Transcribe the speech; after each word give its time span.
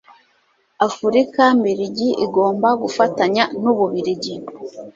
afurika 0.87 1.41
mbiligi 1.57 2.09
igomba 2.25 2.69
gufatanya 2.81 3.43
n'ububiligi 3.61 4.33